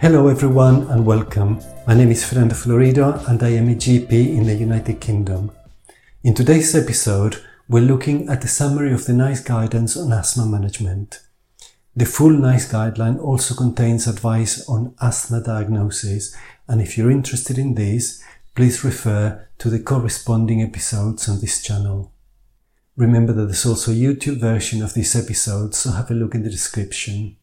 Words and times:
Hello 0.00 0.28
everyone 0.28 0.82
and 0.90 1.06
welcome. 1.06 1.60
My 1.86 1.94
name 1.94 2.10
is 2.10 2.24
Fernando 2.24 2.54
Florido 2.54 3.26
and 3.28 3.42
I 3.42 3.50
am 3.50 3.68
a 3.68 3.74
GP 3.74 4.10
in 4.10 4.44
the 4.44 4.54
United 4.54 5.00
Kingdom. 5.00 5.52
In 6.22 6.34
today's 6.34 6.74
episode, 6.74 7.42
we're 7.68 7.80
looking 7.80 8.28
at 8.28 8.44
a 8.44 8.48
summary 8.48 8.92
of 8.92 9.06
the 9.06 9.14
NICE 9.14 9.40
guidance 9.40 9.96
on 9.96 10.12
asthma 10.12 10.46
management. 10.46 11.20
The 11.96 12.04
full 12.04 12.30
NICE 12.30 12.70
guideline 12.70 13.18
also 13.22 13.54
contains 13.54 14.06
advice 14.06 14.68
on 14.68 14.94
asthma 15.00 15.40
diagnosis 15.40 16.36
and 16.68 16.82
if 16.82 16.98
you're 16.98 17.10
interested 17.10 17.56
in 17.56 17.74
these, 17.74 18.22
please 18.54 18.84
refer 18.84 19.48
to 19.58 19.70
the 19.70 19.80
corresponding 19.80 20.60
episodes 20.60 21.28
on 21.28 21.40
this 21.40 21.62
channel. 21.62 22.12
Remember 22.96 23.32
that 23.32 23.46
there's 23.46 23.66
also 23.66 23.90
a 23.90 23.94
YouTube 23.94 24.40
version 24.40 24.82
of 24.82 24.94
this 24.94 25.16
episode, 25.16 25.74
so 25.74 25.92
have 25.92 26.10
a 26.10 26.14
look 26.14 26.34
in 26.34 26.42
the 26.42 26.50
description. 26.50 27.36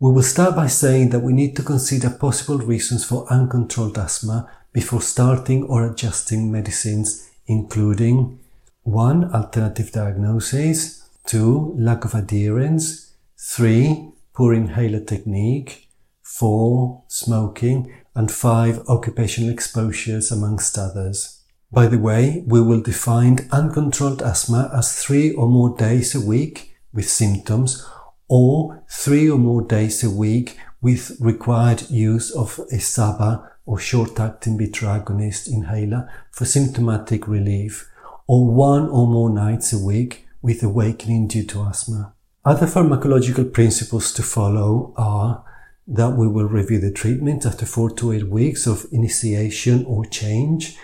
We 0.00 0.12
will 0.12 0.22
start 0.22 0.54
by 0.54 0.68
saying 0.68 1.08
that 1.08 1.24
we 1.24 1.32
need 1.32 1.56
to 1.56 1.64
consider 1.64 2.08
possible 2.08 2.58
reasons 2.58 3.04
for 3.04 3.26
uncontrolled 3.32 3.98
asthma 3.98 4.48
before 4.72 5.02
starting 5.02 5.64
or 5.64 5.90
adjusting 5.90 6.52
medicines, 6.52 7.28
including 7.48 8.38
1. 8.84 9.34
Alternative 9.34 9.90
diagnosis, 9.90 11.02
2. 11.26 11.74
Lack 11.76 12.04
of 12.04 12.14
adherence, 12.14 13.12
3. 13.40 14.12
Poor 14.34 14.54
inhaler 14.54 15.00
technique, 15.00 15.88
4. 16.22 17.02
Smoking, 17.08 17.92
and 18.14 18.30
5. 18.30 18.88
Occupational 18.88 19.50
exposures, 19.50 20.30
amongst 20.30 20.78
others. 20.78 21.42
By 21.72 21.88
the 21.88 21.98
way, 21.98 22.44
we 22.46 22.60
will 22.60 22.82
define 22.82 23.48
uncontrolled 23.50 24.22
asthma 24.22 24.70
as 24.72 25.02
3 25.02 25.32
or 25.32 25.48
more 25.48 25.76
days 25.76 26.14
a 26.14 26.20
week 26.20 26.76
with 26.92 27.08
symptoms 27.08 27.84
or 28.28 28.82
three 28.88 29.28
or 29.28 29.38
more 29.38 29.62
days 29.62 30.04
a 30.04 30.10
week 30.10 30.58
with 30.80 31.16
required 31.18 31.90
use 31.90 32.30
of 32.30 32.60
a 32.70 32.78
SABA 32.78 33.50
or 33.66 33.78
short-acting 33.78 34.56
beta 34.56 34.86
agonist 34.86 35.48
inhaler 35.48 36.10
for 36.30 36.44
symptomatic 36.44 37.26
relief, 37.26 37.90
or 38.26 38.46
one 38.46 38.88
or 38.88 39.06
more 39.06 39.30
nights 39.30 39.72
a 39.72 39.78
week 39.78 40.26
with 40.40 40.62
awakening 40.62 41.28
due 41.28 41.44
to 41.44 41.62
asthma. 41.62 42.12
Other 42.44 42.66
pharmacological 42.66 43.52
principles 43.52 44.12
to 44.14 44.22
follow 44.22 44.94
are 44.96 45.44
that 45.86 46.10
we 46.10 46.28
will 46.28 46.46
review 46.46 46.78
the 46.78 46.92
treatment 46.92 47.44
after 47.44 47.66
four 47.66 47.90
to 47.90 48.12
eight 48.12 48.28
weeks 48.28 48.66
of 48.66 48.86
initiation 48.92 49.84
or 49.86 50.04
change 50.04 50.76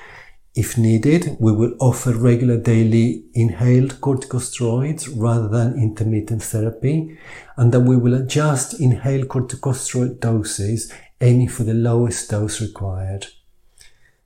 if 0.54 0.78
needed, 0.78 1.36
we 1.40 1.50
will 1.50 1.74
offer 1.80 2.12
regular 2.12 2.56
daily 2.56 3.24
inhaled 3.34 4.00
corticosteroids 4.00 5.12
rather 5.16 5.48
than 5.48 5.74
intermittent 5.74 6.42
therapy, 6.44 7.18
and 7.56 7.72
that 7.72 7.80
we 7.80 7.96
will 7.96 8.14
adjust 8.14 8.80
inhaled 8.80 9.26
corticosteroid 9.28 10.20
doses 10.20 10.92
aiming 11.20 11.48
for 11.48 11.64
the 11.64 11.74
lowest 11.74 12.30
dose 12.30 12.60
required. 12.60 13.26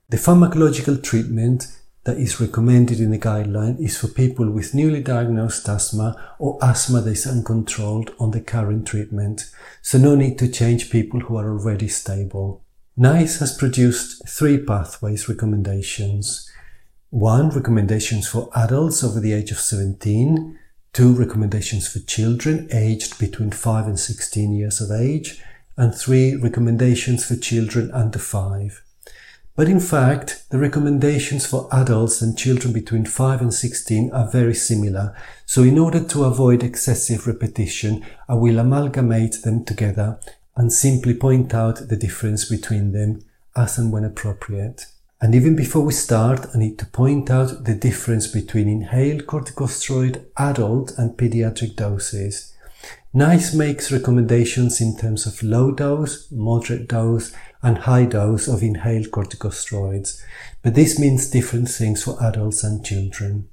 The 0.09 0.17
pharmacological 0.17 1.01
treatment 1.03 1.67
that 2.03 2.17
is 2.17 2.39
recommended 2.39 2.99
in 2.99 3.11
the 3.11 3.19
guideline 3.19 3.79
is 3.79 3.97
for 3.97 4.07
people 4.07 4.49
with 4.51 4.73
newly 4.73 5.01
diagnosed 5.01 5.67
asthma 5.67 6.33
or 6.39 6.57
asthma 6.61 7.01
that 7.01 7.11
is 7.11 7.27
uncontrolled 7.27 8.13
on 8.19 8.31
the 8.31 8.41
current 8.41 8.87
treatment, 8.87 9.51
so 9.81 9.97
no 9.97 10.15
need 10.15 10.37
to 10.39 10.47
change 10.47 10.91
people 10.91 11.21
who 11.21 11.37
are 11.37 11.49
already 11.49 11.87
stable. 11.87 12.63
NICE 13.01 13.39
has 13.39 13.55
produced 13.55 14.27
three 14.27 14.57
pathways 14.57 15.29
recommendations. 15.29 16.51
One, 17.11 17.49
recommendations 17.49 18.27
for 18.27 18.49
adults 18.53 19.05
over 19.05 19.21
the 19.21 19.31
age 19.31 19.51
of 19.51 19.57
17. 19.57 20.59
Two, 20.91 21.13
recommendations 21.13 21.87
for 21.87 21.99
children 21.99 22.67
aged 22.73 23.17
between 23.17 23.51
5 23.51 23.87
and 23.87 23.97
16 23.97 24.53
years 24.53 24.81
of 24.81 24.91
age. 24.91 25.41
And 25.77 25.95
three, 25.95 26.35
recommendations 26.35 27.25
for 27.25 27.37
children 27.37 27.89
under 27.91 28.19
5. 28.19 28.83
But 29.55 29.69
in 29.69 29.79
fact, 29.79 30.43
the 30.49 30.59
recommendations 30.59 31.45
for 31.45 31.69
adults 31.71 32.21
and 32.21 32.37
children 32.37 32.73
between 32.73 33.05
5 33.05 33.41
and 33.41 33.53
16 33.53 34.11
are 34.11 34.29
very 34.29 34.53
similar. 34.53 35.15
So 35.45 35.63
in 35.63 35.79
order 35.79 36.03
to 36.03 36.25
avoid 36.25 36.63
excessive 36.63 37.27
repetition, 37.27 38.05
I 38.27 38.33
will 38.33 38.59
amalgamate 38.59 39.41
them 39.43 39.63
together 39.63 40.19
and 40.59 40.73
simply 40.73 41.13
point 41.13 41.53
out 41.53 41.87
the 41.87 41.95
difference 41.95 42.43
between 42.43 42.91
them 42.91 43.23
as 43.55 43.77
and 43.77 43.93
when 43.93 44.03
appropriate. 44.03 44.87
And 45.21 45.33
even 45.33 45.55
before 45.55 45.83
we 45.83 45.93
start, 45.93 46.47
I 46.53 46.57
need 46.57 46.77
to 46.79 46.85
point 46.85 47.31
out 47.31 47.63
the 47.63 47.75
difference 47.75 48.27
between 48.27 48.67
inhaled 48.67 49.25
corticosteroid 49.25 50.25
adult 50.37 50.91
and 50.97 51.17
pediatric 51.17 51.77
doses. 51.77 52.53
NICE 53.13 53.53
makes 53.53 53.89
recommendations 53.89 54.81
in 54.81 54.97
terms 54.97 55.25
of 55.25 55.41
low 55.41 55.71
dose, 55.71 56.29
moderate 56.29 56.89
dose, 56.89 57.33
and 57.63 57.77
high 57.77 58.05
dose 58.05 58.49
of 58.49 58.61
inhaled 58.61 59.11
corticosteroids, 59.11 60.21
but 60.61 60.75
this 60.75 60.99
means 60.99 61.29
different 61.29 61.69
things 61.69 62.03
for 62.03 62.21
adults 62.21 62.65
and 62.65 62.85
children. 62.85 63.47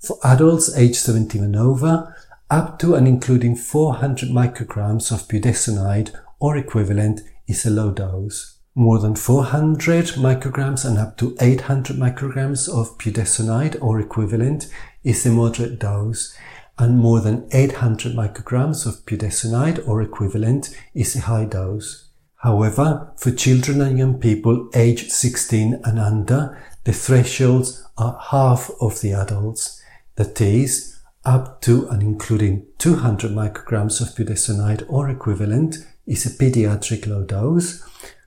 For 0.00 0.16
adults 0.24 0.74
aged 0.74 0.96
17 0.96 1.44
and 1.44 1.56
over, 1.56 2.16
up 2.48 2.78
to 2.78 2.94
and 2.94 3.06
including 3.06 3.54
400 3.54 4.30
micrograms 4.30 5.12
of 5.12 5.28
budesonide 5.28 6.14
or 6.40 6.56
equivalent 6.56 7.20
is 7.46 7.64
a 7.66 7.70
low 7.70 7.90
dose. 7.90 8.58
More 8.74 8.98
than 8.98 9.16
400 9.16 10.06
micrograms 10.16 10.84
and 10.84 10.98
up 10.98 11.16
to 11.18 11.36
800 11.40 11.96
micrograms 11.96 12.68
of 12.68 12.96
budesonide 12.98 13.76
or 13.82 13.98
equivalent 13.98 14.68
is 15.02 15.26
a 15.26 15.30
moderate 15.30 15.80
dose 15.80 16.36
and 16.78 16.98
more 16.98 17.20
than 17.20 17.48
800 17.52 18.14
micrograms 18.14 18.86
of 18.86 19.04
budesonide 19.04 19.86
or 19.86 20.00
equivalent 20.00 20.76
is 20.94 21.16
a 21.16 21.20
high 21.22 21.44
dose. 21.44 22.10
However, 22.36 23.12
for 23.16 23.32
children 23.32 23.80
and 23.80 23.98
young 23.98 24.20
people 24.20 24.70
aged 24.74 25.10
16 25.10 25.80
and 25.84 25.98
under, 25.98 26.56
the 26.84 26.92
thresholds 26.92 27.84
are 27.96 28.18
half 28.30 28.70
of 28.80 29.00
the 29.00 29.12
adults. 29.12 29.82
That 30.14 30.40
is, 30.40 31.00
up 31.24 31.60
to 31.62 31.88
and 31.88 32.02
including 32.02 32.66
200 32.78 33.32
micrograms 33.32 34.00
of 34.00 34.14
budesonide 34.14 34.84
or 34.88 35.10
equivalent 35.10 35.78
is 36.08 36.24
a 36.26 36.30
pediatric 36.30 37.06
low 37.06 37.22
dose. 37.22 37.84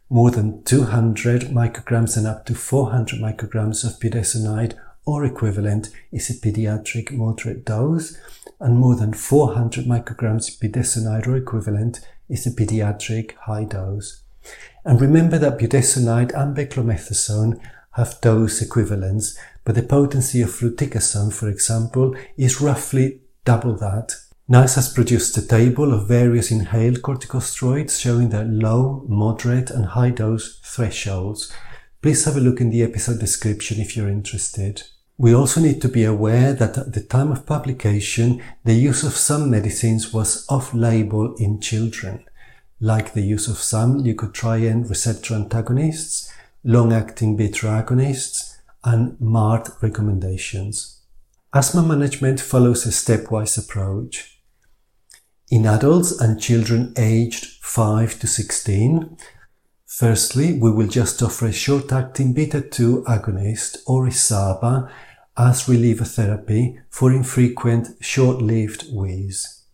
More 0.10 0.30
than 0.30 0.64
200 0.64 1.44
micrograms 1.50 2.16
and 2.16 2.28
up 2.28 2.46
to 2.46 2.54
400 2.54 3.20
micrograms 3.20 3.84
of 3.84 4.00
budesonide 4.00 4.78
or 5.06 5.26
equivalent 5.26 5.90
is 6.12 6.30
a 6.30 6.34
pediatric 6.34 7.12
moderate 7.12 7.66
dose, 7.66 8.18
and 8.60 8.78
more 8.78 8.96
than 8.96 9.14
400 9.14 9.86
micrograms 9.86 10.60
budesonide 10.60 11.28
or 11.28 11.36
equivalent 11.36 12.02
is 12.30 12.46
a 12.46 12.52
pediatric 12.52 13.34
high 13.48 13.64
dose. 13.64 14.22
And 14.86 15.02
remember 15.02 15.40
that 15.40 15.58
budesonide 15.58 16.34
and 16.34 16.56
beclomethasone 16.56 17.60
have 17.94 18.22
dose 18.22 18.62
equivalents, 18.62 19.38
but 19.66 19.76
the 19.76 19.84
potency 19.84 20.42
of 20.42 20.50
fluticasone, 20.50 21.34
for 21.34 21.50
example, 21.50 22.16
is 22.38 22.62
roughly 22.62 23.22
double 23.44 23.76
that. 23.78 24.16
NICE 24.52 24.76
has 24.76 24.94
produced 24.94 25.38
a 25.38 25.48
table 25.48 25.94
of 25.94 26.10
various 26.10 26.52
inhaled 26.52 27.02
corticosteroids 27.02 27.98
showing 27.98 28.28
their 28.28 28.44
low, 28.44 29.06
moderate 29.08 29.70
and 29.72 29.86
high 29.86 30.10
dose 30.10 30.60
thresholds. 30.60 31.54
Please 32.02 32.26
have 32.26 32.36
a 32.36 32.42
look 32.42 32.60
in 32.60 32.70
the 32.70 32.84
episode 32.84 33.18
description 33.18 33.80
if 33.80 33.96
you're 33.96 34.10
interested. 34.10 34.84
We 35.18 35.34
also 35.34 35.62
need 35.62 35.82
to 35.84 35.88
be 35.88 36.04
aware 36.04 36.52
that 36.52 36.78
at 36.78 36.92
the 36.92 37.00
time 37.00 37.32
of 37.32 37.46
publication, 37.46 38.44
the 38.66 38.74
use 38.74 39.04
of 39.04 39.14
some 39.14 39.50
medicines 39.50 40.12
was 40.12 40.46
off-label 40.50 41.34
in 41.36 41.62
children, 41.62 42.26
like 42.82 43.14
the 43.14 43.22
use 43.22 43.48
of 43.48 43.58
some 43.58 44.04
leukotriene 44.04 44.90
receptor 44.90 45.34
antagonists, 45.34 46.30
long-acting 46.66 47.38
beta 47.38 47.68
agonists, 47.68 48.58
and 48.84 49.16
MART 49.22 49.70
recommendations. 49.80 50.98
Asthma 51.54 51.84
management 51.84 52.42
follows 52.42 52.86
a 52.86 52.90
stepwise 52.90 53.58
approach. 53.58 54.31
In 55.52 55.66
adults 55.66 56.18
and 56.18 56.40
children 56.40 56.94
aged 56.98 57.44
5 57.62 58.22
to 58.22 58.28
16, 58.28 59.18
firstly, 59.86 60.54
we 60.54 60.72
will 60.72 60.88
just 60.88 61.22
offer 61.22 61.48
a 61.48 61.52
short-acting 61.52 62.32
beta-2 62.32 63.04
agonist 63.04 63.80
or 63.86 64.08
a 64.08 64.14
SABA 64.14 64.90
as 65.36 65.68
reliever 65.68 66.06
therapy 66.06 66.80
for 66.90 67.12
infrequent 67.12 67.90
short-lived 68.00 68.94
wheeze. 68.94 69.66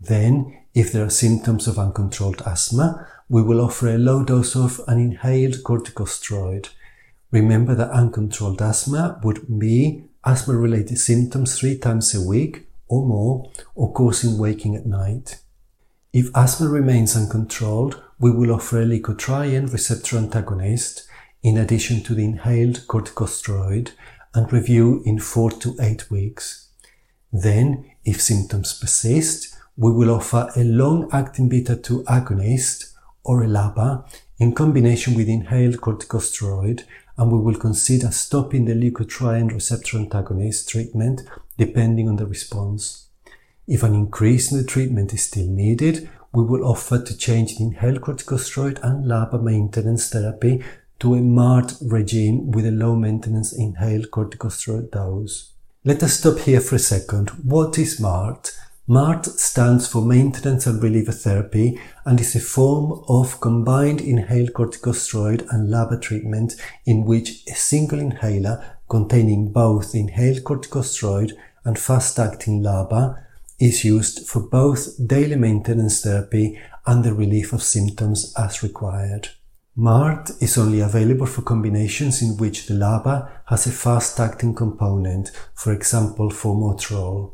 Then, 0.00 0.58
if 0.72 0.90
there 0.90 1.04
are 1.04 1.10
symptoms 1.10 1.66
of 1.66 1.78
uncontrolled 1.78 2.42
asthma, 2.46 3.06
we 3.28 3.42
will 3.42 3.60
offer 3.60 3.88
a 3.88 3.98
low 3.98 4.24
dose 4.24 4.56
of 4.56 4.80
an 4.88 4.98
inhaled 4.98 5.62
corticosteroid. 5.62 6.70
Remember 7.30 7.74
that 7.74 7.90
uncontrolled 7.90 8.62
asthma 8.62 9.20
would 9.22 9.58
be 9.58 10.02
asthma-related 10.24 10.96
symptoms 10.96 11.58
three 11.58 11.76
times 11.76 12.14
a 12.14 12.26
week 12.26 12.69
or 12.90 13.06
more 13.06 13.50
or 13.74 13.92
causing 13.92 14.36
waking 14.36 14.76
at 14.76 14.84
night. 14.84 15.38
If 16.12 16.28
asthma 16.34 16.68
remains 16.68 17.16
uncontrolled, 17.16 18.02
we 18.18 18.32
will 18.32 18.52
offer 18.52 18.82
a 18.82 18.84
leukotriene 18.84 19.72
receptor 19.72 20.18
antagonist 20.18 21.06
in 21.42 21.56
addition 21.56 22.02
to 22.02 22.14
the 22.14 22.24
inhaled 22.24 22.86
corticosteroid 22.88 23.92
and 24.34 24.52
review 24.52 25.02
in 25.06 25.20
4 25.20 25.52
to 25.52 25.76
8 25.80 26.10
weeks. 26.10 26.68
Then, 27.32 27.92
if 28.04 28.20
symptoms 28.20 28.78
persist, 28.78 29.56
we 29.76 29.92
will 29.92 30.10
offer 30.10 30.50
a 30.56 30.64
long-acting 30.64 31.48
beta-2 31.48 32.04
agonist 32.04 32.92
or 33.24 33.42
a 33.42 33.46
LABA 33.46 34.04
in 34.38 34.52
combination 34.52 35.14
with 35.14 35.28
inhaled 35.28 35.76
corticosteroid 35.80 36.82
and 37.16 37.30
we 37.30 37.38
will 37.38 37.58
consider 37.58 38.10
stopping 38.10 38.64
the 38.64 38.74
leukotriene 38.74 39.52
receptor 39.52 39.98
antagonist 39.98 40.68
treatment 40.68 41.22
depending 41.60 42.08
on 42.08 42.16
the 42.16 42.26
response. 42.26 43.08
If 43.68 43.82
an 43.82 43.94
increase 43.94 44.50
in 44.50 44.56
the 44.56 44.64
treatment 44.64 45.12
is 45.12 45.24
still 45.24 45.46
needed, 45.46 46.08
we 46.32 46.42
will 46.42 46.64
offer 46.64 46.98
to 47.02 47.16
change 47.16 47.56
the 47.58 47.64
inhaled 47.64 48.00
corticosteroid 48.00 48.82
and 48.82 49.04
LABA 49.04 49.42
maintenance 49.42 50.08
therapy 50.08 50.64
to 51.00 51.14
a 51.14 51.20
MART 51.20 51.74
regime 51.82 52.50
with 52.50 52.64
a 52.64 52.70
low 52.70 52.96
maintenance 52.96 53.52
inhaled 53.52 54.10
corticosteroid 54.10 54.90
dose. 54.90 55.52
Let 55.84 56.02
us 56.02 56.14
stop 56.14 56.38
here 56.38 56.62
for 56.62 56.76
a 56.76 56.78
second. 56.94 57.28
What 57.44 57.78
is 57.78 58.00
MART? 58.00 58.52
MART 58.86 59.26
stands 59.26 59.86
for 59.86 60.02
Maintenance 60.02 60.66
and 60.66 60.82
Reliever 60.82 61.12
Therapy 61.12 61.78
and 62.06 62.18
is 62.18 62.34
a 62.34 62.40
form 62.40 63.04
of 63.06 63.40
combined 63.40 64.00
inhaled 64.00 64.54
corticosteroid 64.54 65.46
and 65.50 65.68
LABA 65.68 66.00
treatment 66.00 66.54
in 66.86 67.04
which 67.04 67.44
a 67.48 67.54
single 67.54 68.00
inhaler 68.00 68.64
containing 68.88 69.52
both 69.52 69.94
inhaled 69.94 70.42
corticosteroid 70.42 71.32
and 71.64 71.78
fast-acting 71.78 72.62
LABA 72.62 73.22
is 73.58 73.84
used 73.84 74.26
for 74.26 74.40
both 74.40 74.88
daily 75.06 75.36
maintenance 75.36 76.00
therapy 76.00 76.58
and 76.86 77.04
the 77.04 77.14
relief 77.14 77.52
of 77.52 77.62
symptoms 77.62 78.34
as 78.38 78.62
required. 78.62 79.28
MART 79.76 80.30
is 80.40 80.58
only 80.58 80.80
available 80.80 81.26
for 81.26 81.42
combinations 81.42 82.20
in 82.22 82.36
which 82.36 82.66
the 82.66 82.74
LABA 82.74 83.30
has 83.46 83.66
a 83.66 83.70
fast-acting 83.70 84.54
component, 84.54 85.30
for 85.54 85.72
example 85.72 86.30
formoterol. 86.30 87.32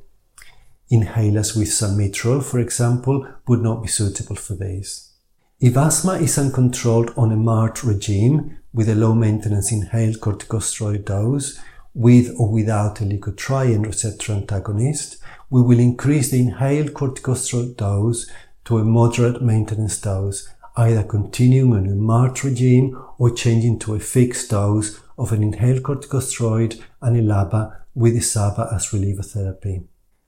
Inhalers 0.93 1.56
with 1.56 1.69
salmeterol, 1.69 2.44
for 2.44 2.61
example, 2.61 3.26
would 3.49 3.61
not 3.61 3.82
be 3.82 3.88
suitable 3.88 4.37
for 4.37 4.55
this. 4.55 5.14
If 5.58 5.76
asthma 5.76 6.14
is 6.14 6.38
uncontrolled 6.38 7.12
on 7.17 7.32
a 7.32 7.37
MART 7.37 7.82
regime 7.82 8.58
with 8.73 8.88
a 8.88 8.94
low 8.94 9.14
maintenance 9.14 9.73
inhaled 9.73 10.20
corticosteroid 10.20 11.06
dose, 11.06 11.58
with 11.96 12.34
or 12.38 12.50
without 12.52 13.00
a 13.00 13.04
leukotriene 13.04 13.87
receptor 13.87 14.34
antagonist, 14.34 15.16
we 15.48 15.62
will 15.62 15.78
increase 15.78 16.31
the 16.31 16.40
inhaled 16.40 16.93
corticosteroid 16.93 17.76
dose 17.76 18.31
to 18.66 18.76
a 18.76 18.84
moderate 18.84 19.40
maintenance 19.40 19.98
dose 19.98 20.48
either 20.76 21.02
continuing 21.02 21.72
on 21.72 21.87
a 21.87 21.94
MART 21.94 22.44
regime 22.44 23.02
or 23.19 23.31
changing 23.31 23.78
to 23.78 23.94
a 23.94 23.98
fixed 23.98 24.50
dose 24.50 25.00
of 25.16 25.32
an 25.32 25.43
inhaled 25.43 25.82
corticosteroid 25.82 26.78
and 27.00 27.16
a 27.16 27.22
LABA 27.22 27.75
with 27.94 28.14
a 28.14 28.20
SABA 28.20 28.75
as 28.75 28.92
reliever 28.92 29.22
therapy. 29.22 29.81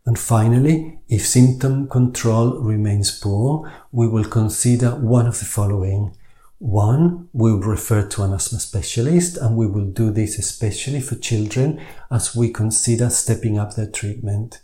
And 0.06 0.18
finally, 0.18 1.00
if 1.06 1.26
symptom 1.26 1.86
control 1.86 2.60
remains 2.60 3.20
poor, 3.20 3.70
we 3.92 4.08
will 4.08 4.24
consider 4.24 4.92
one 4.92 5.26
of 5.26 5.38
the 5.38 5.44
following. 5.44 6.16
One, 6.58 7.28
we 7.32 7.52
will 7.52 7.60
refer 7.60 8.08
to 8.08 8.22
an 8.24 8.32
asthma 8.32 8.58
specialist 8.58 9.36
and 9.36 9.56
we 9.56 9.68
will 9.68 9.86
do 9.86 10.10
this 10.10 10.38
especially 10.38 11.00
for 11.00 11.14
children 11.14 11.80
as 12.10 12.34
we 12.34 12.52
consider 12.52 13.10
stepping 13.10 13.58
up 13.58 13.74
their 13.74 13.90
treatment. 13.90 14.60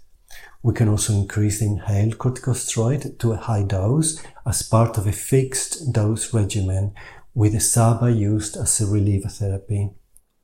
We 0.60 0.74
can 0.74 0.88
also 0.88 1.12
increase 1.12 1.60
the 1.60 1.66
inhaled 1.66 2.18
corticosteroid 2.18 3.18
to 3.20 3.32
a 3.32 3.36
high 3.36 3.62
dose 3.62 4.20
as 4.44 4.62
part 4.62 4.98
of 4.98 5.06
a 5.06 5.12
fixed 5.12 5.92
dose 5.92 6.34
regimen 6.34 6.94
with 7.32 7.54
a 7.54 7.60
SABA 7.60 8.10
used 8.10 8.56
as 8.56 8.80
a 8.80 8.86
reliever 8.86 9.28
therapy. 9.28 9.90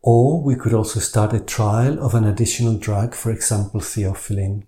Or 0.03 0.43
we 0.43 0.55
could 0.55 0.73
also 0.73 1.01
start 1.01 1.33
a 1.33 1.41
trial 1.41 1.99
of 2.05 2.15
an 2.15 2.25
additional 2.25 2.77
drug, 2.79 3.15
for 3.15 3.31
example, 3.31 3.81
theophylline. 3.81 4.67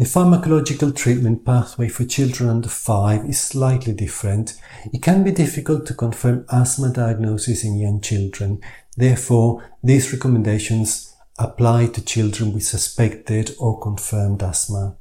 The 0.00 0.06
pharmacological 0.06 0.96
treatment 0.96 1.44
pathway 1.44 1.88
for 1.88 2.06
children 2.06 2.48
under 2.48 2.70
5 2.70 3.26
is 3.26 3.38
slightly 3.38 3.92
different. 3.92 4.58
It 4.94 5.02
can 5.02 5.22
be 5.22 5.30
difficult 5.30 5.84
to 5.86 5.94
confirm 5.94 6.46
asthma 6.50 6.88
diagnosis 6.88 7.64
in 7.64 7.76
young 7.76 8.00
children. 8.00 8.62
Therefore, 8.96 9.62
these 9.82 10.10
recommendations 10.10 11.14
apply 11.38 11.88
to 11.88 12.02
children 12.02 12.54
with 12.54 12.62
suspected 12.62 13.54
or 13.58 13.78
confirmed 13.78 14.42
asthma. 14.42 14.96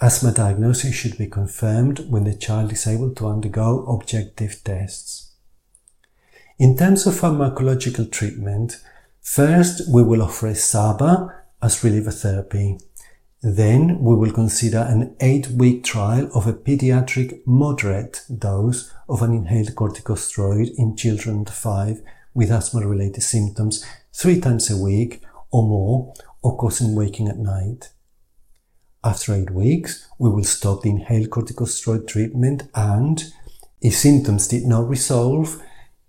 Asthma 0.00 0.32
diagnosis 0.32 0.92
should 0.92 1.16
be 1.16 1.28
confirmed 1.28 2.00
when 2.10 2.24
the 2.24 2.34
child 2.34 2.72
is 2.72 2.88
able 2.88 3.14
to 3.14 3.28
undergo 3.28 3.84
objective 3.86 4.64
tests. 4.64 5.36
In 6.58 6.76
terms 6.76 7.06
of 7.06 7.14
pharmacological 7.14 8.10
treatment, 8.10 8.82
first 9.20 9.82
we 9.88 10.02
will 10.02 10.20
offer 10.20 10.48
a 10.48 10.56
SABA 10.56 11.32
as 11.62 11.84
reliever 11.84 12.10
therapy. 12.10 12.76
Then 13.42 14.00
we 14.00 14.14
will 14.16 14.32
consider 14.32 14.80
an 14.80 15.14
8-week 15.18 15.82
trial 15.82 16.28
of 16.34 16.46
a 16.46 16.52
pediatric 16.52 17.40
moderate 17.46 18.22
dose 18.38 18.92
of 19.08 19.22
an 19.22 19.32
inhaled 19.32 19.74
corticosteroid 19.74 20.70
in 20.76 20.94
children 20.94 21.38
under 21.38 21.50
5 21.50 22.02
with 22.34 22.50
asthma-related 22.50 23.22
symptoms 23.22 23.84
three 24.12 24.40
times 24.40 24.70
a 24.70 24.76
week 24.76 25.22
or 25.50 25.62
more 25.62 26.12
or 26.42 26.56
causing 26.58 26.94
waking 26.94 27.28
at 27.28 27.38
night. 27.38 27.90
After 29.02 29.34
eight 29.34 29.50
weeks, 29.50 30.06
we 30.18 30.28
will 30.28 30.44
stop 30.44 30.82
the 30.82 30.90
inhaled 30.90 31.30
corticosteroid 31.30 32.06
treatment 32.06 32.64
and, 32.74 33.32
if 33.80 33.94
symptoms 33.94 34.46
did 34.46 34.66
not 34.66 34.86
resolve 34.86 35.62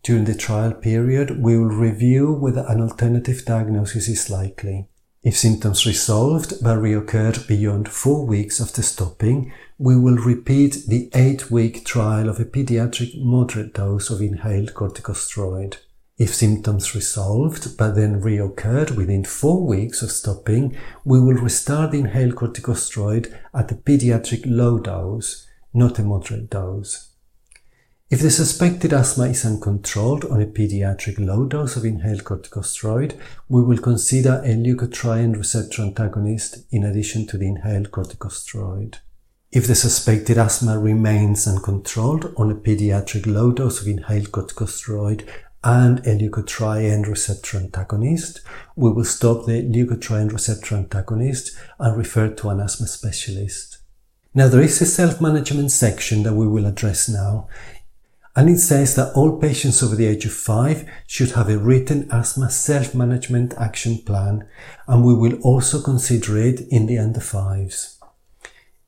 during 0.04 0.26
the 0.26 0.36
trial 0.36 0.74
period, 0.74 1.42
we 1.42 1.58
will 1.58 1.70
review 1.70 2.34
whether 2.34 2.66
an 2.68 2.82
alternative 2.82 3.46
diagnosis 3.46 4.10
is 4.10 4.30
likely. 4.30 4.90
If 5.24 5.38
symptoms 5.38 5.86
resolved 5.86 6.64
but 6.64 6.80
reoccurred 6.80 7.48
beyond 7.48 7.88
four 7.88 8.26
weeks 8.26 8.60
after 8.60 8.82
stopping, 8.82 9.54
we 9.78 9.96
will 9.96 10.16
repeat 10.16 10.88
the 10.88 11.12
eight-week 11.14 11.86
trial 11.86 12.28
of 12.28 12.40
a 12.40 12.46
pediatric 12.46 13.24
moderate 13.24 13.76
dose 13.76 14.10
of 14.10 14.20
inhaled 14.20 14.74
corticosteroid. 14.74 15.78
If 16.18 16.34
symptoms 16.34 16.96
resolved 16.96 17.78
but 17.78 17.94
then 17.94 18.20
reoccurred 18.20 18.96
within 18.96 19.24
four 19.24 19.64
weeks 19.64 20.02
of 20.02 20.12
stopping, 20.12 20.76
we 21.06 21.20
will 21.20 21.38
restart 21.38 21.92
the 21.92 22.00
inhaled 22.00 22.34
corticosteroid 22.34 23.32
at 23.54 23.72
a 23.72 23.76
pediatric 23.76 24.42
low 24.48 24.80
dose, 24.80 25.48
not 25.72 26.00
a 26.00 26.04
moderate 26.04 26.50
dose. 26.50 27.11
If 28.12 28.20
the 28.20 28.30
suspected 28.30 28.92
asthma 28.92 29.30
is 29.30 29.46
uncontrolled 29.46 30.26
on 30.26 30.42
a 30.42 30.46
pediatric 30.46 31.18
low 31.18 31.46
dose 31.46 31.78
of 31.78 31.86
inhaled 31.86 32.26
corticosteroid, 32.26 33.18
we 33.48 33.64
will 33.64 33.78
consider 33.78 34.42
a 34.44 34.50
leukotriene 34.50 35.38
receptor 35.38 35.82
antagonist 35.82 36.66
in 36.72 36.84
addition 36.84 37.26
to 37.28 37.38
the 37.38 37.48
inhaled 37.48 37.92
corticosteroid. 37.92 38.96
If 39.54 39.66
the 39.66 39.76
suspected 39.76 40.38
asthma 40.38 40.78
remains 40.78 41.48
uncontrolled 41.48 42.34
on 42.36 42.52
a 42.52 42.56
pediatric 42.56 43.26
low 43.26 43.54
dose 43.54 43.80
of 43.80 43.88
inhaled 43.88 44.34
corticosteroid 44.34 45.26
and 45.64 46.00
a 46.00 46.18
leukotriene 46.18 47.08
receptor 47.08 47.60
antagonist, 47.60 48.42
we 48.76 48.92
will 48.92 49.06
stop 49.06 49.46
the 49.46 49.64
leukotriene 49.64 50.34
receptor 50.34 50.76
antagonist 50.76 51.58
and 51.80 51.96
refer 51.96 52.28
to 52.28 52.50
an 52.50 52.60
asthma 52.60 52.88
specialist. 52.88 53.78
Now 54.34 54.50
there 54.50 54.62
is 54.62 54.82
a 54.82 54.86
self-management 54.86 55.72
section 55.72 56.24
that 56.24 56.36
we 56.36 56.48
will 56.48 56.66
address 56.66 57.08
now, 57.08 57.48
and 58.36 58.50
it 58.50 58.60
says 58.60 58.96
that 58.96 59.14
all 59.14 59.40
patients 59.40 59.84
over 59.84 59.96
the 59.96 60.06
age 60.06 60.26
of 60.26 60.34
5 60.34 60.90
should 61.08 61.32
have 61.32 61.50
a 61.50 61.58
written 61.58 62.08
asthma 62.12 62.50
self-management 62.50 63.54
action 63.58 63.98
plan, 64.00 64.48
and 64.88 65.04
we 65.04 65.14
will 65.14 65.40
also 65.42 65.82
consider 65.82 66.38
it 66.38 66.62
in 66.70 66.86
the 66.86 66.98
under 66.98 67.20
5s. 67.20 67.98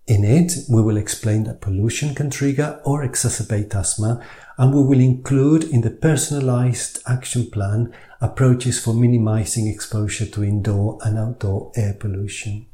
In 0.05 0.25
it, 0.25 0.51
we 0.69 0.81
will 0.81 0.97
explain 0.97 1.45
that 1.45 1.61
pollution 1.61 2.13
can 2.13 2.29
trigger 2.29 2.81
or 2.83 3.05
exacerbate 3.05 3.73
asthma 3.73 4.21
and 4.57 4.73
we 4.73 4.83
will 4.83 4.99
include 4.99 5.63
in 5.63 5.79
the 5.81 5.89
personalized 5.89 7.01
action 7.07 7.49
plan 7.49 7.93
approaches 8.19 8.83
for 8.83 8.93
minimizing 8.93 9.67
exposure 9.67 10.25
to 10.25 10.43
indoor 10.43 10.99
and 11.03 11.17
outdoor 11.17 11.71
air 11.75 11.93
pollution. 11.93 12.65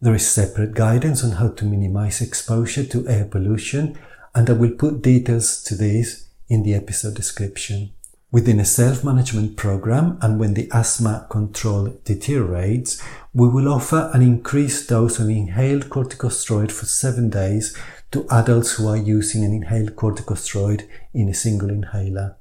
There 0.00 0.14
is 0.14 0.28
separate 0.28 0.74
guidance 0.74 1.24
on 1.24 1.32
how 1.32 1.48
to 1.48 1.64
minimize 1.64 2.20
exposure 2.20 2.84
to 2.84 3.08
air 3.08 3.24
pollution 3.24 3.98
and 4.34 4.50
I 4.50 4.52
will 4.54 4.72
put 4.72 5.02
details 5.02 5.62
to 5.64 5.74
this 5.74 6.28
in 6.48 6.62
the 6.62 6.74
episode 6.74 7.14
description. 7.14 7.92
Within 8.30 8.58
a 8.58 8.64
self-management 8.64 9.56
program 9.56 10.18
and 10.20 10.40
when 10.40 10.54
the 10.54 10.68
asthma 10.72 11.26
control 11.30 11.96
deteriorates, 12.04 13.00
we 13.32 13.48
will 13.48 13.68
offer 13.68 14.10
an 14.12 14.22
increased 14.22 14.88
dose 14.88 15.20
of 15.20 15.28
inhaled 15.28 15.84
corticosteroid 15.88 16.72
for 16.72 16.86
seven 16.86 17.30
days 17.30 17.76
to 18.10 18.26
adults 18.30 18.72
who 18.72 18.88
are 18.88 18.96
using 18.96 19.44
an 19.44 19.52
inhaled 19.52 19.94
corticosteroid 19.94 20.88
in 21.12 21.28
a 21.28 21.34
single 21.34 21.70
inhaler. 21.70 22.36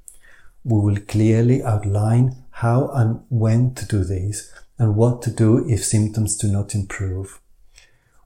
We 0.63 0.79
will 0.79 0.99
clearly 0.99 1.61
outline 1.61 2.43
how 2.49 2.87
and 2.87 3.21
when 3.29 3.75
to 3.75 3.85
do 3.85 4.03
this 4.03 4.51
and 4.79 4.95
what 4.95 5.21
to 5.23 5.31
do 5.31 5.69
if 5.69 5.83
symptoms 5.83 6.37
do 6.37 6.51
not 6.51 6.73
improve. 6.73 7.39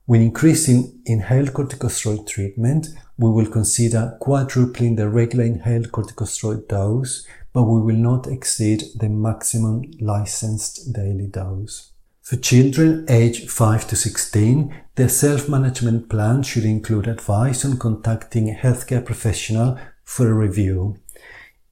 When 0.07 0.21
increasing 0.21 1.01
inhaled 1.05 1.49
corticosteroid 1.49 2.27
treatment, 2.27 2.87
we 3.17 3.29
will 3.29 3.51
consider 3.51 4.15
quadrupling 4.21 4.95
the 4.95 5.09
regular 5.09 5.43
inhaled 5.43 5.91
corticosteroid 5.91 6.69
dose, 6.69 7.27
but 7.51 7.63
we 7.63 7.81
will 7.81 7.97
not 7.97 8.25
exceed 8.25 8.85
the 8.95 9.09
maximum 9.09 9.81
licensed 9.99 10.93
daily 10.93 11.27
dose. 11.27 11.91
For 12.21 12.37
children 12.37 13.05
aged 13.09 13.51
5 13.51 13.85
to 13.89 13.97
16, 13.97 14.73
their 14.95 15.09
self-management 15.09 16.07
plan 16.07 16.41
should 16.41 16.63
include 16.63 17.09
advice 17.09 17.65
on 17.65 17.77
contacting 17.77 18.49
a 18.49 18.53
healthcare 18.53 19.03
professional 19.03 19.77
for 20.05 20.29
a 20.29 20.33
review. 20.33 20.99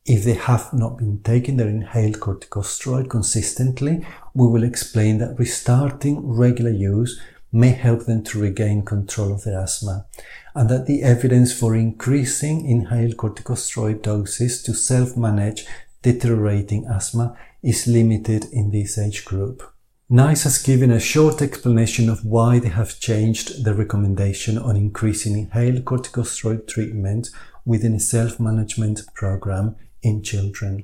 If 0.05 0.25
they 0.25 0.33
have 0.33 0.73
not 0.73 0.97
been 0.97 1.21
taking 1.23 1.55
their 1.55 1.69
inhaled 1.69 2.19
corticosteroid 2.19 3.09
consistently, 3.09 4.05
we 4.33 4.47
will 4.47 4.63
explain 4.63 5.19
that 5.19 5.39
restarting 5.39 6.19
regular 6.27 6.71
use 6.71 7.17
may 7.55 7.69
help 7.69 8.05
them 8.05 8.21
to 8.21 8.37
regain 8.37 8.83
control 8.83 9.33
of 9.33 9.45
their 9.45 9.61
asthma, 9.61 10.05
and 10.53 10.69
that 10.69 10.87
the 10.87 11.01
evidence 11.01 11.57
for 11.57 11.73
increasing 11.73 12.65
inhaled 12.65 13.15
corticosteroid 13.15 14.01
doses 14.01 14.61
to 14.61 14.73
self-manage 14.73 15.65
deteriorating 16.01 16.85
asthma 16.85 17.37
is 17.63 17.87
limited 17.87 18.43
in 18.51 18.71
this 18.71 18.97
age 18.97 19.23
group. 19.23 19.63
NICE 20.09 20.43
has 20.43 20.61
given 20.61 20.91
a 20.91 20.99
short 20.99 21.41
explanation 21.41 22.09
of 22.09 22.25
why 22.25 22.59
they 22.59 22.67
have 22.67 22.99
changed 22.99 23.63
the 23.63 23.73
recommendation 23.73 24.57
on 24.57 24.75
increasing 24.75 25.39
inhaled 25.39 25.85
corticosteroid 25.85 26.67
treatment 26.67 27.29
within 27.63 27.95
a 27.95 27.99
self-management 28.01 29.01
program 29.13 29.77
in 30.03 30.21
children. 30.21 30.83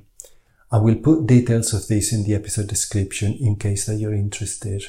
I 0.70 0.78
will 0.78 0.96
put 0.96 1.26
details 1.26 1.74
of 1.74 1.86
this 1.86 2.14
in 2.14 2.24
the 2.24 2.34
episode 2.34 2.68
description 2.68 3.34
in 3.34 3.56
case 3.56 3.84
that 3.84 3.96
you're 3.96 4.14
interested. 4.14 4.84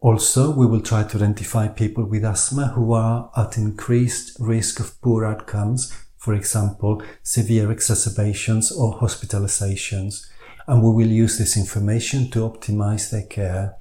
Also, 0.00 0.54
we 0.54 0.66
will 0.66 0.82
try 0.82 1.02
to 1.02 1.16
identify 1.16 1.68
people 1.68 2.04
with 2.04 2.24
asthma 2.24 2.68
who 2.68 2.92
are 2.92 3.30
at 3.36 3.56
increased 3.56 4.36
risk 4.38 4.78
of 4.78 5.00
poor 5.00 5.24
outcomes, 5.24 5.92
for 6.18 6.34
example, 6.34 7.02
severe 7.22 7.70
exacerbations 7.70 8.70
or 8.70 8.98
hospitalizations 8.98 10.26
and 10.66 10.82
we 10.82 10.90
will 10.90 11.10
use 11.10 11.38
this 11.38 11.56
information 11.56 12.30
to 12.30 12.40
optimize 12.40 13.10
their 13.10 13.22
care. 13.22 13.76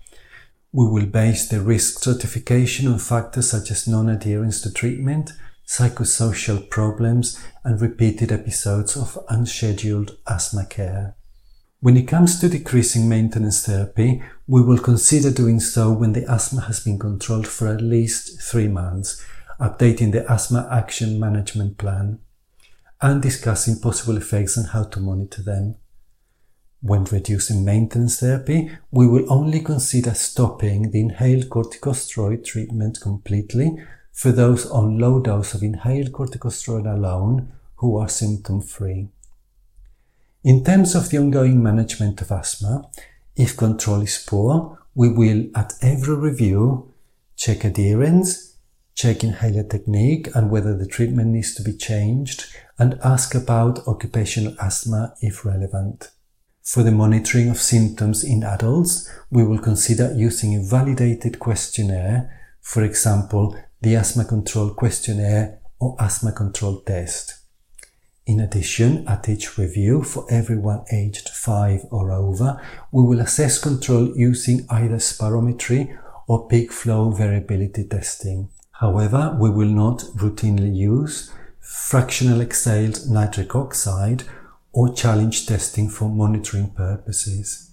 We 0.71 0.87
will 0.87 1.05
base 1.05 1.47
the 1.47 1.61
risk 1.61 1.99
stratification 1.99 2.87
on 2.87 2.99
factors 2.99 3.49
such 3.49 3.71
as 3.71 3.87
non-adherence 3.87 4.61
to 4.61 4.73
treatment, 4.73 5.31
psychosocial 5.67 6.69
problems, 6.69 7.39
and 7.63 7.81
repeated 7.81 8.31
episodes 8.31 8.95
of 8.95 9.17
unscheduled 9.29 10.17
asthma 10.27 10.65
care. 10.65 11.15
When 11.79 11.97
it 11.97 12.07
comes 12.07 12.39
to 12.39 12.49
decreasing 12.49 13.09
maintenance 13.09 13.65
therapy, 13.65 14.21
we 14.47 14.61
will 14.61 14.77
consider 14.77 15.31
doing 15.31 15.59
so 15.59 15.91
when 15.91 16.13
the 16.13 16.29
asthma 16.31 16.61
has 16.61 16.79
been 16.79 16.99
controlled 16.99 17.47
for 17.47 17.67
at 17.67 17.81
least 17.81 18.41
three 18.41 18.67
months, 18.67 19.23
updating 19.59 20.11
the 20.11 20.29
asthma 20.31 20.67
action 20.71 21.19
management 21.19 21.77
plan, 21.77 22.19
and 23.01 23.21
discussing 23.21 23.79
possible 23.79 24.17
effects 24.17 24.55
and 24.55 24.67
how 24.67 24.83
to 24.83 24.99
monitor 24.99 25.41
them. 25.41 25.75
When 26.81 27.05
reducing 27.05 27.65
maintenance 27.65 28.19
therapy, 28.19 28.69
we 28.91 29.07
will 29.07 29.31
only 29.33 29.61
consider 29.61 30.13
stopping 30.13 30.91
the 30.91 30.99
inhaled 30.99 31.49
corticosteroid 31.49 32.45
treatment 32.45 33.01
completely 33.01 33.83
for 34.13 34.31
those 34.31 34.67
on 34.67 34.99
low 34.99 35.19
dose 35.19 35.55
of 35.55 35.63
inhaled 35.63 36.11
corticosteroid 36.11 36.85
alone 36.85 37.51
who 37.77 37.97
are 37.97 38.07
symptom 38.07 38.61
free. 38.61 39.09
In 40.43 40.63
terms 40.63 40.93
of 40.93 41.09
the 41.09 41.17
ongoing 41.17 41.63
management 41.63 42.21
of 42.21 42.31
asthma, 42.31 42.87
if 43.35 43.57
control 43.57 44.01
is 44.01 44.23
poor, 44.25 44.79
we 44.93 45.09
will 45.09 45.45
at 45.55 45.73
every 45.81 46.15
review 46.15 46.93
check 47.35 47.63
adherence, 47.63 48.57
check 48.95 49.23
inhaler 49.23 49.63
technique 49.63 50.29
and 50.33 50.49
whether 50.49 50.77
the 50.77 50.87
treatment 50.87 51.29
needs 51.29 51.53
to 51.55 51.63
be 51.63 51.75
changed, 51.75 52.45
and 52.79 52.99
ask 53.03 53.35
about 53.35 53.85
occupational 53.87 54.55
asthma 54.61 55.13
if 55.21 55.45
relevant. 55.45 56.11
For 56.63 56.81
the 56.81 56.91
monitoring 56.91 57.49
of 57.49 57.57
symptoms 57.57 58.23
in 58.23 58.43
adults, 58.43 59.09
we 59.29 59.45
will 59.45 59.59
consider 59.59 60.13
using 60.15 60.55
a 60.55 60.63
validated 60.63 61.39
questionnaire, 61.39 62.31
for 62.61 62.83
example, 62.83 63.55
the 63.81 63.95
Asthma 63.95 64.25
Control 64.25 64.73
Questionnaire 64.73 65.59
or 65.79 65.95
Asthma 65.99 66.31
Control 66.31 66.81
Test. 66.81 67.44
In 68.25 68.39
addition, 68.39 69.07
at 69.07 69.29
each 69.29 69.55
review 69.55 70.01
for 70.01 70.25
everyone 70.31 70.83
aged 70.91 71.29
5 71.29 71.85
or 71.91 72.11
over, 72.11 72.59
we 72.91 73.03
will 73.03 73.19
assess 73.19 73.59
control 73.59 74.17
using 74.17 74.65
either 74.69 74.95
spirometry 74.95 75.95
or 76.27 76.47
peak 76.47 76.71
flow 76.71 77.11
variability 77.11 77.83
testing. 77.83 78.49
However, 78.71 79.37
we 79.39 79.51
will 79.51 79.69
not 79.69 79.99
routinely 80.15 80.75
use 80.75 81.31
fractional 81.59 82.41
exhaled 82.41 83.07
nitric 83.07 83.55
oxide 83.55 84.23
or 84.71 84.91
challenge 84.91 85.45
testing 85.45 85.87
for 85.87 86.09
monitoring 86.09 86.71
purposes. 86.71 87.69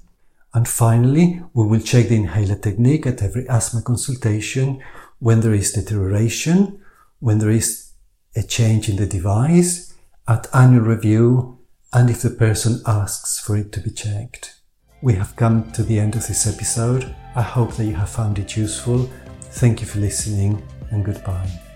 And 0.53 0.69
finally, 0.69 1.43
we 1.55 1.67
will 1.67 1.81
check 1.81 2.09
the 2.09 2.17
inhaler 2.17 2.57
technique 2.57 3.07
at 3.07 3.23
every 3.23 3.49
asthma 3.49 3.81
consultation 3.81 4.83
when 5.19 5.41
there 5.41 5.55
is 5.55 5.73
deterioration, 5.73 6.79
when 7.21 7.39
there 7.39 7.51
is 7.51 7.93
a 8.37 8.43
change 8.43 8.91
in 8.91 8.97
the 8.97 9.07
device, 9.07 9.92
at 10.29 10.47
annual 10.55 10.85
review, 10.85 11.59
and 11.93 12.09
if 12.09 12.23
the 12.23 12.31
person 12.31 12.81
asks 12.87 13.39
for 13.39 13.57
it 13.57 13.73
to 13.73 13.81
be 13.81 13.91
checked. 13.91 14.61
We 15.03 15.15
have 15.15 15.37
come 15.37 15.73
to 15.73 15.83
the 15.83 15.99
end 15.99 16.15
of 16.15 16.27
this 16.27 16.47
episode. 16.47 17.15
I 17.35 17.43
hope 17.43 17.75
that 17.75 17.87
you 17.87 17.95
have 17.95 18.09
found 18.09 18.39
it 18.39 18.57
useful. 18.57 19.11
Thank 19.41 19.81
you 19.81 19.87
for 19.87 19.99
listening 19.99 20.63
and 20.91 21.05
goodbye. 21.05 21.72